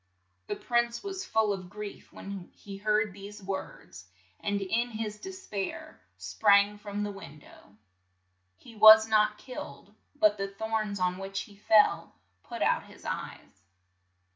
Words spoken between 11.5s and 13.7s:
fell put out his eyes.